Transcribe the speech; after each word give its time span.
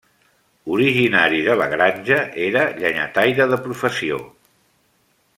Originari 0.75 1.41
de 1.47 1.57
La 1.59 1.67
Granja, 1.73 2.17
era 2.45 2.63
llenyataire 2.79 3.47
de 3.55 3.59
professió. 3.69 4.17